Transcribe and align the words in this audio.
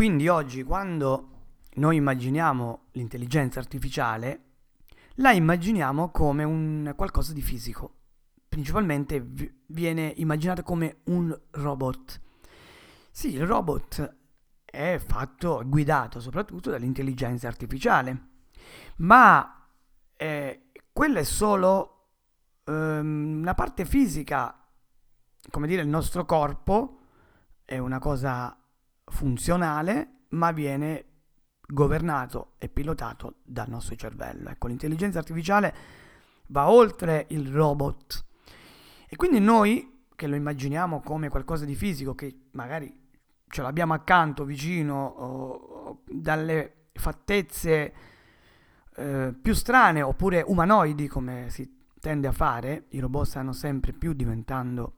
Quindi 0.00 0.28
oggi 0.28 0.62
quando 0.62 1.28
noi 1.74 1.96
immaginiamo 1.96 2.86
l'intelligenza 2.92 3.60
artificiale, 3.60 4.44
la 5.16 5.32
immaginiamo 5.32 6.10
come 6.10 6.42
un 6.42 6.94
qualcosa 6.96 7.34
di 7.34 7.42
fisico. 7.42 7.96
Principalmente 8.48 9.22
viene 9.66 10.10
immaginata 10.16 10.62
come 10.62 11.00
un 11.08 11.38
robot. 11.50 12.18
Sì, 13.10 13.34
il 13.34 13.44
robot 13.44 14.16
è 14.64 14.98
fatto, 15.06 15.62
guidato 15.66 16.18
soprattutto 16.18 16.70
dall'intelligenza 16.70 17.46
artificiale, 17.46 18.28
ma 18.96 19.68
eh, 20.16 20.70
quella 20.94 21.18
è 21.18 21.24
solo 21.24 22.06
ehm, 22.64 23.40
una 23.40 23.52
parte 23.52 23.84
fisica, 23.84 24.66
come 25.50 25.66
dire, 25.66 25.82
il 25.82 25.88
nostro 25.88 26.24
corpo 26.24 27.00
è 27.66 27.76
una 27.76 27.98
cosa 27.98 28.59
funzionale, 29.10 30.24
ma 30.30 30.50
viene 30.52 31.04
governato 31.66 32.54
e 32.58 32.68
pilotato 32.68 33.36
dal 33.44 33.68
nostro 33.68 33.94
cervello. 33.96 34.48
Ecco, 34.48 34.66
l'intelligenza 34.66 35.18
artificiale 35.18 35.74
va 36.48 36.70
oltre 36.70 37.26
il 37.30 37.48
robot. 37.48 38.26
E 39.08 39.16
quindi 39.16 39.40
noi, 39.40 40.04
che 40.14 40.26
lo 40.26 40.36
immaginiamo 40.36 41.00
come 41.00 41.28
qualcosa 41.28 41.64
di 41.64 41.74
fisico, 41.74 42.14
che 42.14 42.48
magari 42.52 43.08
ce 43.48 43.62
l'abbiamo 43.62 43.94
accanto, 43.94 44.44
vicino, 44.44 45.04
o, 45.06 45.50
o 45.50 46.02
dalle 46.06 46.88
fattezze 46.92 47.94
eh, 48.96 49.34
più 49.40 49.54
strane 49.54 50.02
oppure 50.02 50.42
umanoidi, 50.46 51.08
come 51.08 51.46
si 51.50 51.78
tende 51.98 52.28
a 52.28 52.32
fare, 52.32 52.86
i 52.90 52.98
robot 52.98 53.26
stanno 53.26 53.52
sempre 53.52 53.92
più 53.92 54.12
diventando 54.12 54.96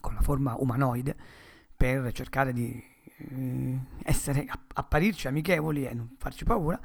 con 0.00 0.14
la 0.14 0.20
forma 0.20 0.54
umanoide 0.58 1.16
per 1.76 2.12
cercare 2.12 2.52
di 2.52 2.92
eh, 3.34 3.78
essere, 4.02 4.46
apparirci 4.74 5.26
amichevoli 5.28 5.86
e 5.86 5.94
non 5.94 6.14
farci 6.18 6.44
paura. 6.44 6.80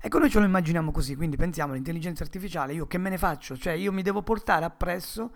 Ecco, 0.00 0.18
noi 0.18 0.30
ce 0.30 0.40
lo 0.40 0.44
immaginiamo 0.44 0.90
così, 0.90 1.14
quindi 1.14 1.36
pensiamo 1.36 1.72
all'intelligenza 1.72 2.24
artificiale, 2.24 2.72
io 2.72 2.86
che 2.86 2.98
me 2.98 3.08
ne 3.08 3.18
faccio? 3.18 3.56
Cioè, 3.56 3.74
io 3.74 3.92
mi 3.92 4.02
devo 4.02 4.22
portare 4.22 4.64
appresso 4.64 5.30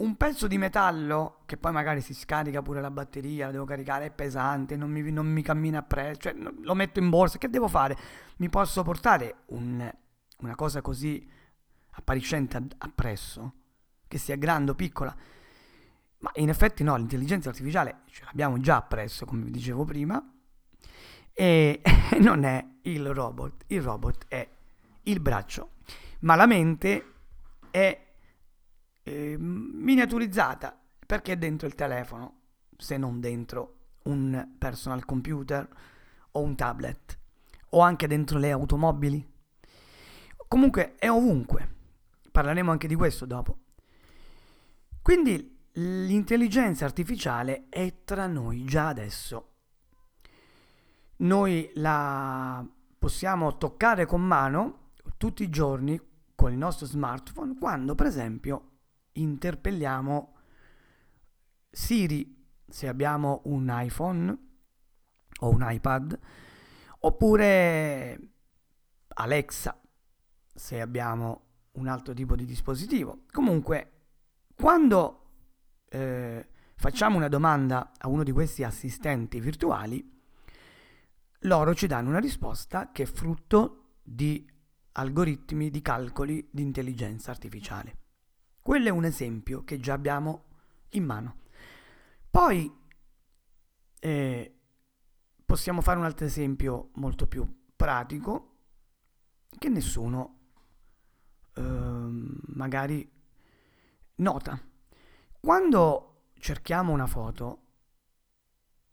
un 0.00 0.16
pezzo 0.16 0.46
di 0.46 0.58
metallo 0.58 1.42
che 1.46 1.56
poi 1.56 1.72
magari 1.72 2.00
si 2.00 2.14
scarica 2.14 2.62
pure 2.62 2.80
la 2.80 2.90
batteria, 2.90 3.46
la 3.46 3.52
devo 3.52 3.64
caricare, 3.64 4.06
è 4.06 4.10
pesante, 4.10 4.76
non 4.76 4.90
mi, 4.90 5.10
non 5.10 5.26
mi 5.26 5.42
cammina 5.42 5.78
appresso, 5.78 6.20
cioè 6.20 6.34
lo 6.34 6.74
metto 6.74 6.98
in 6.98 7.08
borsa, 7.08 7.38
che 7.38 7.48
devo 7.48 7.68
fare? 7.68 7.96
Mi 8.38 8.48
posso 8.48 8.82
portare 8.82 9.42
un, 9.46 9.88
una 10.38 10.54
cosa 10.54 10.80
così 10.80 11.28
appariscente 11.90 12.60
appresso, 12.78 13.52
che 14.08 14.18
sia 14.18 14.36
grande 14.36 14.72
o 14.72 14.74
piccola? 14.74 15.14
Ma 16.20 16.30
in 16.34 16.48
effetti 16.48 16.82
no, 16.82 16.96
l'intelligenza 16.96 17.48
artificiale 17.48 18.02
ce 18.10 18.24
l'abbiamo 18.24 18.58
già 18.60 18.76
appresso, 18.76 19.24
come 19.24 19.44
vi 19.44 19.50
dicevo 19.50 19.84
prima, 19.84 20.22
e 21.32 21.80
non 22.20 22.44
è 22.44 22.66
il 22.82 23.12
robot, 23.12 23.64
il 23.68 23.80
robot 23.80 24.26
è 24.28 24.48
il 25.04 25.20
braccio, 25.20 25.70
ma 26.20 26.34
la 26.34 26.46
mente 26.46 27.12
è 27.70 28.08
eh, 29.02 29.36
miniaturizzata 29.38 30.78
perché 31.06 31.32
è 31.32 31.36
dentro 31.36 31.66
il 31.66 31.74
telefono, 31.74 32.40
se 32.76 32.98
non 32.98 33.20
dentro 33.20 33.76
un 34.04 34.54
personal 34.58 35.04
computer 35.06 35.66
o 36.32 36.42
un 36.42 36.54
tablet, 36.54 37.18
o 37.70 37.80
anche 37.80 38.06
dentro 38.06 38.38
le 38.38 38.50
automobili. 38.50 39.26
Comunque 40.46 40.96
è 40.96 41.08
ovunque, 41.08 41.68
parleremo 42.30 42.70
anche 42.70 42.86
di 42.86 42.94
questo 42.94 43.24
dopo. 43.24 43.58
Quindi 45.00 45.59
L'intelligenza 45.74 46.84
artificiale 46.84 47.66
è 47.68 48.02
tra 48.04 48.26
noi 48.26 48.64
già 48.64 48.88
adesso. 48.88 49.52
Noi 51.18 51.70
la 51.74 52.66
possiamo 52.98 53.56
toccare 53.56 54.06
con 54.06 54.22
mano 54.22 54.92
tutti 55.16 55.42
i 55.42 55.50
giorni 55.50 56.00
con 56.34 56.50
il 56.50 56.58
nostro 56.58 56.86
smartphone 56.86 57.56
quando 57.58 57.94
per 57.94 58.06
esempio 58.06 58.70
interpelliamo 59.12 60.36
Siri 61.70 62.46
se 62.66 62.88
abbiamo 62.88 63.42
un 63.44 63.68
iPhone 63.70 64.38
o 65.40 65.48
un 65.50 65.66
iPad 65.68 66.18
oppure 67.00 68.32
Alexa 69.08 69.78
se 70.54 70.80
abbiamo 70.80 71.44
un 71.72 71.86
altro 71.86 72.12
tipo 72.12 72.34
di 72.34 72.44
dispositivo. 72.44 73.24
Comunque, 73.30 73.92
quando 74.54 75.19
eh, 75.90 76.48
facciamo 76.74 77.16
una 77.16 77.28
domanda 77.28 77.92
a 77.98 78.08
uno 78.08 78.22
di 78.22 78.32
questi 78.32 78.64
assistenti 78.64 79.40
virtuali, 79.40 80.18
loro 81.44 81.74
ci 81.74 81.86
danno 81.86 82.08
una 82.08 82.20
risposta 82.20 82.90
che 82.92 83.02
è 83.02 83.06
frutto 83.06 83.96
di 84.02 84.48
algoritmi 84.92 85.70
di 85.70 85.82
calcoli 85.82 86.48
di 86.50 86.62
intelligenza 86.62 87.30
artificiale. 87.30 87.96
Quello 88.60 88.88
è 88.88 88.90
un 88.90 89.04
esempio 89.04 89.64
che 89.64 89.78
già 89.78 89.94
abbiamo 89.94 90.44
in 90.90 91.04
mano. 91.04 91.38
Poi 92.30 92.72
eh, 93.98 94.58
possiamo 95.44 95.80
fare 95.80 95.98
un 95.98 96.04
altro 96.04 96.26
esempio 96.26 96.90
molto 96.94 97.26
più 97.26 97.46
pratico 97.74 98.46
che 99.58 99.68
nessuno 99.68 100.38
eh, 101.54 101.62
magari 101.62 103.10
nota. 104.16 104.69
Quando 105.40 106.28
cerchiamo 106.38 106.92
una 106.92 107.06
foto, 107.06 107.62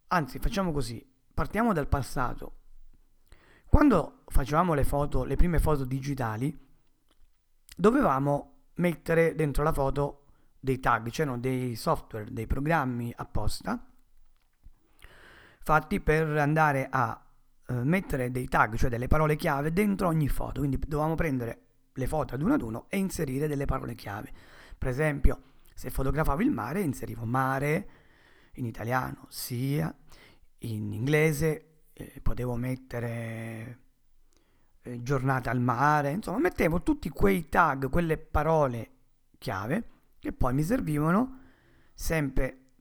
anzi 0.07 0.39
facciamo 0.39 0.71
così, 0.71 1.05
partiamo 1.33 1.73
dal 1.73 1.87
passato. 1.87 2.53
Quando 3.65 4.23
facevamo 4.27 4.73
le 4.73 4.83
foto, 4.83 5.23
le 5.23 5.35
prime 5.35 5.59
foto 5.59 5.83
digitali, 5.83 6.57
dovevamo 7.75 8.69
mettere 8.75 9.35
dentro 9.35 9.63
la 9.63 9.73
foto 9.73 10.25
dei 10.59 10.79
tag, 10.79 11.09
c'erano 11.09 11.37
dei 11.37 11.75
software, 11.75 12.31
dei 12.31 12.47
programmi 12.47 13.13
apposta 13.15 13.87
fatti 15.67 15.99
per 15.99 16.37
andare 16.37 16.87
a 16.89 17.21
eh, 17.67 17.73
mettere 17.83 18.31
dei 18.31 18.47
tag, 18.47 18.77
cioè 18.77 18.89
delle 18.89 19.07
parole 19.07 19.35
chiave 19.35 19.73
dentro 19.73 20.07
ogni 20.07 20.29
foto. 20.29 20.59
Quindi 20.59 20.79
dovevamo 20.79 21.15
prendere 21.15 21.63
le 21.91 22.07
foto 22.07 22.35
ad 22.35 22.41
uno 22.41 22.53
ad 22.53 22.61
uno 22.61 22.85
e 22.87 22.97
inserire 22.97 23.49
delle 23.49 23.65
parole 23.65 23.93
chiave. 23.93 24.31
Per 24.77 24.87
esempio, 24.87 25.41
se 25.77 25.91
fotografavo 25.91 26.41
il 26.41 26.49
mare 26.49 26.81
inserivo 26.81 27.23
mare 27.23 27.89
in 28.53 28.65
italiano, 28.65 29.27
sia 29.29 29.95
in 30.61 30.91
inglese, 30.91 31.83
eh, 31.93 32.19
potevo 32.19 32.55
mettere 32.55 33.79
eh, 34.81 35.03
giornata 35.03 35.51
al 35.51 35.59
mare, 35.59 36.09
insomma 36.09 36.39
mettevo 36.39 36.81
tutti 36.81 37.09
quei 37.09 37.47
tag, 37.47 37.91
quelle 37.91 38.17
parole 38.17 38.89
chiave 39.37 39.89
che 40.17 40.33
poi 40.33 40.55
mi 40.55 40.63
servivano 40.63 41.41
sempre, 41.93 42.71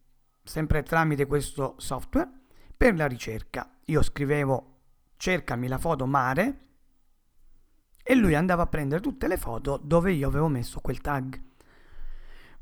sempre 0.42 0.82
tramite 0.82 1.26
questo 1.26 1.74
software 1.76 2.30
per 2.74 2.96
la 2.96 3.06
ricerca. 3.06 3.76
Io 3.84 4.00
scrivevo 4.00 4.78
cercami 5.18 5.68
la 5.68 5.76
foto 5.76 6.06
mare 6.06 6.60
e 8.02 8.14
lui 8.14 8.34
andava 8.34 8.62
a 8.62 8.68
prendere 8.68 9.02
tutte 9.02 9.28
le 9.28 9.36
foto 9.36 9.76
dove 9.76 10.12
io 10.12 10.28
avevo 10.28 10.48
messo 10.48 10.80
quel 10.80 11.02
tag 11.02 11.44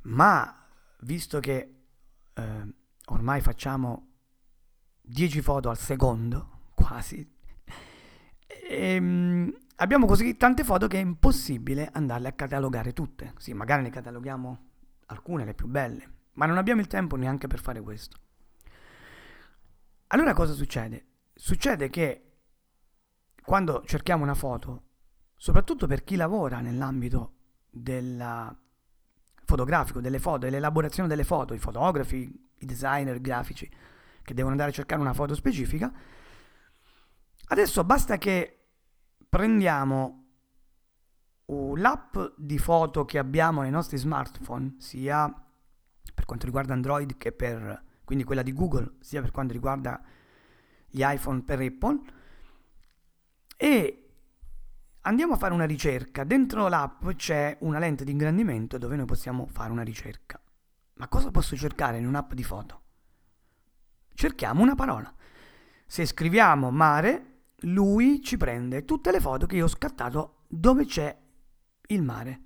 ma 0.05 0.67
visto 1.01 1.41
che 1.41 1.75
eh, 2.33 2.75
ormai 3.07 3.41
facciamo 3.41 4.09
10 5.01 5.43
foto 5.43 5.69
al 5.69 5.79
secondo, 5.79 6.69
quasi, 6.75 7.31
ehm, 8.69 9.57
abbiamo 9.77 10.07
così 10.07 10.37
tante 10.37 10.65
foto 10.65 10.87
che 10.87 10.99
è 10.99 11.03
impossibile 11.03 11.91
andarle 11.93 12.29
a 12.29 12.33
catalogare 12.33 12.93
tutte. 12.93 13.35
Sì, 13.39 13.53
magari 13.53 13.83
ne 13.83 13.91
cataloghiamo 13.91 14.69
alcune, 15.07 15.45
le 15.45 15.55
più 15.55 15.67
belle, 15.67 16.11
ma 16.33 16.47
non 16.47 16.59
abbiamo 16.59 16.81
il 16.81 16.87
tempo 16.87 17.17
neanche 17.17 17.47
per 17.47 17.61
fare 17.61 17.81
questo. 17.81 18.19
Allora 20.09 20.33
cosa 20.33 20.53
succede? 20.53 21.07
Succede 21.35 21.91
che 21.91 22.21
quando 23.43 23.83
cerchiamo 23.85 24.23
una 24.23 24.35
foto, 24.35 24.83
soprattutto 25.37 25.87
per 25.87 26.05
chi 26.05 26.17
lavora 26.17 26.61
nell'ambito 26.61 27.33
della 27.69 28.57
fotografico, 29.45 30.01
delle 30.01 30.19
foto, 30.19 30.39
dell'elaborazione 30.39 31.09
delle 31.09 31.25
foto, 31.25 31.55
i 31.55 31.59
fotografi, 31.59 32.31
i 32.59 32.67
designer 32.67 33.21
grafici 33.21 33.71
che 34.23 34.35
devono 34.35 34.53
andare 34.53 34.71
a 34.71 34.75
cercare 34.75 35.01
una 35.01 35.13
foto 35.13 35.35
specifica. 35.35 35.93
Adesso 37.47 37.85
basta 37.85 38.17
che 38.17 38.67
prendiamo 39.29 40.21
l'app 41.47 42.17
di 42.37 42.59
foto 42.59 43.05
che 43.05 43.19
abbiamo 43.19 43.63
nei 43.63 43.71
nostri 43.71 43.99
smartphone, 43.99 44.77
sia 44.79 45.33
per 46.15 46.25
quanto 46.25 46.47
riguarda 46.47 46.73
Android 46.73 47.17
che 47.17 47.33
per 47.33 47.83
quindi 48.05 48.25
quella 48.25 48.43
di 48.43 48.53
Google, 48.53 48.97
sia 49.01 49.21
per 49.21 49.31
quanto 49.31 49.53
riguarda 49.53 50.01
gli 50.89 51.03
iPhone 51.03 51.43
per 51.43 51.61
Apple 51.61 52.01
e 53.57 54.04
Andiamo 55.07 55.35
a 55.35 55.37
fare 55.37 55.53
una 55.53 55.67
ricerca. 55.67 56.25
Dentro 56.25 56.67
l'app 56.69 57.07
c'è 57.17 57.59
una 57.61 57.79
lente 57.79 58.05
di 58.05 58.13
ingrandimento 58.13 58.79
dove 58.79 58.97
noi 58.97 59.05
possiamo 59.05 59.47
fare 59.47 59.71
una 59.71 59.83
ricerca. 59.83 60.41
Ma 60.95 61.09
cosa 61.09 61.31
posso 61.31 61.57
cercare 61.57 61.99
in 61.99 62.07
un'app 62.07 62.33
di 62.33 62.43
foto? 62.43 62.81
Cerchiamo 64.15 64.63
una 64.63 64.75
parola. 64.75 65.13
Se 65.87 66.07
scriviamo 66.07 66.71
mare, 66.71 67.43
lui 67.65 68.23
ci 68.23 68.39
prende 68.39 68.87
tutte 68.87 69.11
le 69.11 69.21
foto 69.21 69.45
che 69.45 69.57
io 69.57 69.65
ho 69.65 69.69
scattato 69.69 70.45
dove 70.49 70.87
c'è 70.87 71.15
il 71.89 72.03
mare. 72.03 72.41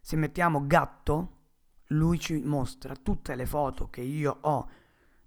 Se 0.00 0.16
mettiamo 0.16 0.66
gatto, 0.66 1.34
lui 1.90 2.18
ci 2.18 2.40
mostra 2.40 2.96
tutte 2.96 3.36
le 3.36 3.46
foto 3.46 3.90
che 3.90 4.00
io 4.00 4.36
ho 4.40 4.68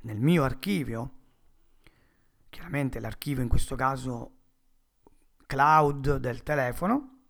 nel 0.02 0.20
mio 0.20 0.44
archivio. 0.44 1.12
Chiaramente 2.50 3.00
l'archivio 3.00 3.44
in 3.44 3.50
questo 3.50 3.76
caso 3.76 4.39
cloud 5.50 6.18
del 6.18 6.44
telefono 6.44 7.22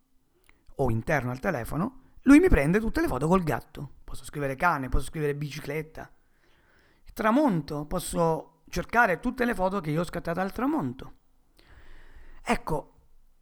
o 0.76 0.92
interno 0.92 1.32
al 1.32 1.40
telefono, 1.40 2.02
lui 2.24 2.40
mi 2.40 2.50
prende 2.50 2.82
tutte 2.82 3.00
le 3.00 3.08
foto 3.08 3.30
col 3.30 3.44
gatto. 3.44 3.94
Posso 4.04 4.26
scrivere 4.26 4.58
cane, 4.58 4.90
posso 4.90 5.06
scrivere 5.06 5.36
bicicletta. 5.36 6.12
tramonto, 7.14 7.86
posso 7.86 8.64
cercare 8.68 9.20
tutte 9.20 9.46
le 9.46 9.56
foto 9.56 9.80
che 9.80 9.92
io 9.92 10.02
ho 10.02 10.06
scattato 10.06 10.42
al 10.42 10.52
tramonto. 10.52 11.14
Ecco, 12.44 12.94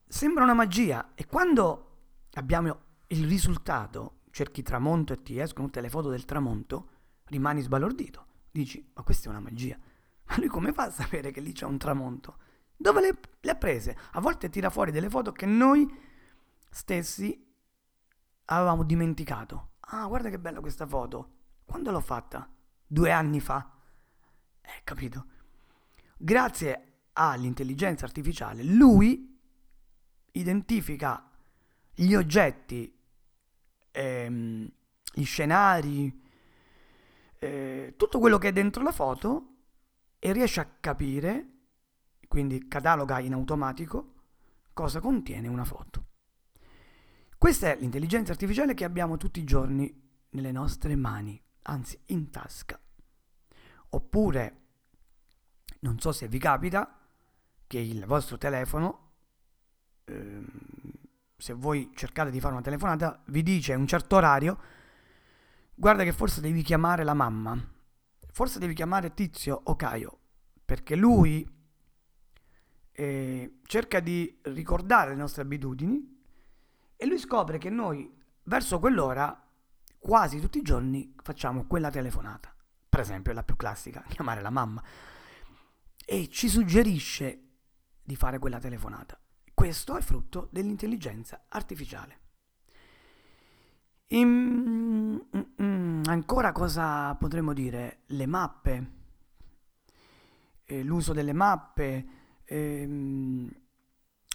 sembra 0.08 0.44
una 0.44 0.54
magia 0.54 1.14
e 1.16 1.26
quando 1.26 1.98
abbiamo 2.34 2.80
il 3.08 3.28
risultato, 3.28 4.20
cerchi 4.30 4.62
tramonto 4.62 5.14
e 5.14 5.24
ti 5.24 5.40
escono 5.40 5.66
tutte 5.66 5.82
le 5.82 5.90
foto 5.90 6.10
del 6.10 6.26
tramonto, 6.26 6.90
rimani 7.26 7.62
sbalordito. 7.62 8.26
Dici, 8.52 8.92
ma 8.94 9.02
questa 9.02 9.28
è 9.28 9.32
una 9.32 9.40
magia. 9.40 9.78
Ma 10.26 10.38
lui 10.38 10.48
come 10.48 10.72
fa 10.72 10.84
a 10.84 10.92
sapere 10.92 11.32
che 11.32 11.42
lì 11.42 11.52
c'è 11.52 11.66
un 11.66 11.80
tramonto? 11.80 12.38
Dove 12.78 13.02
le, 13.02 13.20
le 13.42 13.52
ha 13.52 13.56
prese? 13.56 13.98
A 14.12 14.22
volte 14.22 14.50
tira 14.50 14.70
fuori 14.70 14.92
delle 14.92 15.10
foto 15.10 15.32
che 15.32 15.46
noi 15.46 15.92
stessi 16.70 17.46
avevamo 18.46 18.84
dimenticato. 18.84 19.72
Ah, 19.80 20.06
guarda 20.06 20.30
che 20.30 20.40
bella 20.40 20.60
questa 20.60 20.86
foto. 20.86 21.34
Quando 21.66 21.92
l'ho 21.92 22.00
fatta? 22.00 22.48
Due 22.86 23.12
anni 23.12 23.40
fa. 23.40 23.70
Eh, 24.62 24.82
capito? 24.84 25.26
Grazie 26.18 26.84
all'intelligenza 27.14 28.06
artificiale, 28.06 28.64
lui 28.64 29.40
identifica 30.34 31.30
gli 31.94 32.14
oggetti, 32.14 32.96
ehm, 33.92 34.72
gli 35.14 35.26
scenari, 35.26 36.22
eh, 37.40 37.94
tutto 37.98 38.20
quello 38.20 38.38
che 38.38 38.50
è 38.50 38.54
dentro 38.54 38.84
la 38.84 38.92
foto 38.92 39.56
e 40.20 40.32
riesce 40.32 40.60
a 40.60 40.70
capire, 40.80 41.57
quindi 42.28 42.68
cataloga 42.68 43.20
in 43.20 43.34
automatico, 43.34 44.14
cosa 44.74 45.00
contiene 45.00 45.48
una 45.48 45.66
foto. 45.66 46.06
Questa 47.38 47.72
è 47.72 47.78
l'intelligenza 47.80 48.32
artificiale 48.32 48.74
che 48.74 48.84
abbiamo 48.84 49.18
tutti 49.18 49.40
i 49.40 49.44
giorni 49.44 50.06
nelle 50.32 50.52
nostre 50.52 50.96
mani, 50.96 51.42
anzi 51.64 52.00
in 52.08 52.30
tasca. 52.30 52.80
Oppure, 53.90 54.62
non 55.82 56.00
so 56.00 56.12
se 56.12 56.28
vi 56.28 56.40
capita, 56.40 57.00
che 57.68 57.80
il 57.80 58.06
vostro 58.06 58.38
telefono, 58.38 59.12
ehm, 60.06 60.46
se 61.38 61.54
voi 61.54 61.92
cercate 61.94 62.32
di 62.32 62.40
fare 62.40 62.54
una 62.54 62.64
telefonata, 62.64 63.22
vi 63.28 63.44
dice 63.44 63.74
a 63.74 63.78
un 63.78 63.88
certo 63.88 64.16
orario, 64.16 64.60
guarda 65.76 66.04
che 66.04 66.14
forse 66.14 66.42
devi 66.42 66.64
chiamare 66.64 67.04
la 67.04 67.14
mamma, 67.14 67.56
forse 68.32 68.58
devi 68.58 68.74
chiamare 68.74 69.14
Tizio 69.14 69.62
o 69.64 69.76
Caio, 69.76 70.20
perché 70.66 70.96
lui 70.96 71.57
eh, 73.00 73.60
cerca 73.68 74.00
di 74.00 74.40
ricordare 74.46 75.12
le 75.12 75.18
nostre 75.18 75.44
abitudini 75.44 76.20
e 76.96 77.06
lui 77.06 77.20
scopre 77.20 77.60
che 77.60 77.70
noi 77.70 78.12
verso 78.46 78.80
quell'ora 78.80 79.40
quasi 80.00 80.40
tutti 80.40 80.58
i 80.58 80.64
giorni 80.64 81.14
facciamo 81.22 81.68
quella 81.68 81.92
telefonata. 81.92 82.52
Per 82.90 83.00
esempio, 83.00 83.34
la 83.34 83.44
più 83.44 83.56
classica, 83.56 84.04
chiamare 84.10 84.42
la 84.42 84.50
mamma. 84.50 84.82
E 86.04 86.28
ci 86.30 86.50
suggerisce 86.50 87.42
di 88.02 88.16
fare 88.16 88.40
quella 88.40 88.58
telefonata. 88.58 89.20
Questo 89.54 89.96
è 89.96 90.02
frutto 90.02 90.48
dell'intelligenza 90.52 91.46
artificiale. 91.50 92.20
In, 94.08 94.28
mm, 94.28 95.18
mm, 95.62 96.04
ancora 96.08 96.52
cosa 96.52 97.14
potremmo 97.14 97.54
dire? 97.54 98.00
Le 98.08 98.26
mappe, 98.26 98.92
eh, 100.64 100.82
l'uso 100.82 101.14
delle 101.14 101.34
mappe, 101.34 102.26
ehm, 102.48 103.50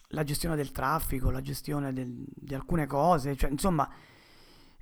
la 0.08 0.24
gestione 0.24 0.56
del 0.56 0.72
traffico, 0.72 1.30
la 1.30 1.40
gestione 1.40 1.92
del, 1.92 2.24
di 2.26 2.54
alcune 2.54 2.86
cose, 2.86 3.34
cioè 3.36 3.50
insomma 3.50 3.88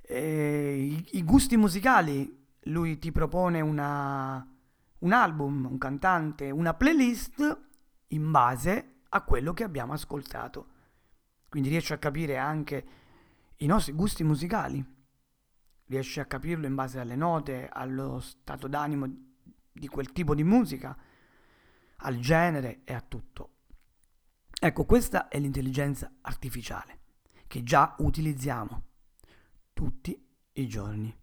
eh, 0.01 0.75
i, 0.91 1.17
i, 1.17 1.23
gusti 1.23 1.55
musicali, 1.55 2.47
lui 2.65 2.99
ti 2.99 3.11
propone 3.11 3.61
una, 3.61 4.45
un 4.99 5.11
album, 5.13 5.65
un 5.65 5.77
cantante, 5.77 6.51
una 6.51 6.73
playlist 6.73 7.59
in 8.07 8.29
base 8.29 9.03
a 9.09 9.21
quello 9.23 9.53
che 9.53 9.63
abbiamo 9.63 9.93
ascoltato. 9.93 10.67
Quindi 11.47 11.69
riesce 11.69 11.93
a 11.93 11.97
capire 11.97 12.37
anche 12.37 12.85
i 13.57 13.65
nostri 13.65 13.93
gusti 13.93 14.23
musicali, 14.23 14.83
riesce 15.85 16.19
a 16.19 16.25
capirlo 16.25 16.65
in 16.65 16.75
base 16.75 16.99
alle 16.99 17.15
note, 17.15 17.69
allo 17.71 18.19
stato 18.19 18.67
d'animo 18.67 19.09
di 19.71 19.87
quel 19.87 20.11
tipo 20.11 20.35
di 20.35 20.43
musica, 20.43 20.97
al 22.01 22.19
genere 22.19 22.81
e 22.83 22.93
a 22.93 23.01
tutto. 23.01 23.49
Ecco, 24.59 24.85
questa 24.85 25.27
è 25.27 25.39
l'intelligenza 25.39 26.11
artificiale 26.21 26.99
che 27.47 27.63
già 27.63 27.95
utilizziamo 27.99 28.83
tutti 29.73 30.27
i 30.53 30.67
giorni. 30.67 31.20